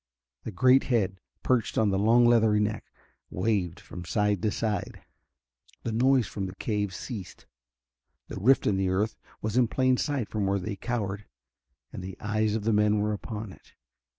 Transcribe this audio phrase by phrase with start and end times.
[0.45, 2.85] The great head, perched on the long leathery neck,
[3.29, 5.03] waved from side to side.
[5.83, 7.45] The noise from the cave ceased.
[8.27, 11.25] The rift in the earth was in plain sight from where they cowered,
[11.93, 13.73] and the eyes of the men were upon it.